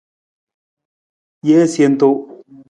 [1.45, 2.21] Jee sentunung.